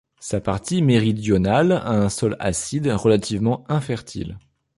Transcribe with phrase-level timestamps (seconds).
[0.19, 4.39] Sa partie méridionale a un sol acide relativement infertile.